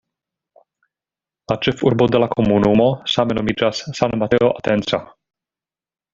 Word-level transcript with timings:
La 1.51 1.57
ĉefurbo 1.67 2.07
de 2.13 2.21
la 2.23 2.29
komunumo 2.31 2.87
same 3.17 3.37
nomiĝas 3.41 3.83
"San 4.01 4.17
Mateo 4.25 4.51
Atenco". 4.63 5.03